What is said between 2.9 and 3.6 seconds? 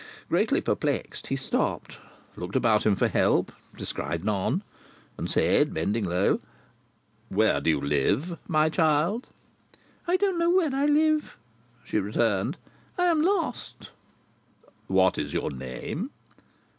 for help,